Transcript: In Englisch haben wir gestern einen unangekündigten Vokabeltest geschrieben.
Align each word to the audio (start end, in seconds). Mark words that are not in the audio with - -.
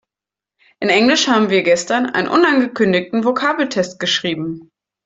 In 0.79 0.89
Englisch 0.89 1.27
haben 1.27 1.51
wir 1.51 1.61
gestern 1.61 2.07
einen 2.07 2.27
unangekündigten 2.27 3.23
Vokabeltest 3.23 3.99
geschrieben. 3.99 4.71